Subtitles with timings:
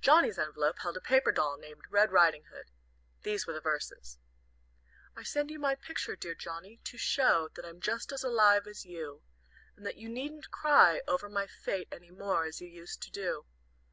[0.00, 2.72] Johnnie's envelope held a paper doll named "Red Riding Hood."
[3.22, 4.18] These were the verses:
[5.14, 8.84] "I send you my picture, dear Johnnie, to show That I'm just as alive as
[8.84, 9.22] you,
[9.76, 13.46] And that you needn't cry over my fate Any more, as you used to do.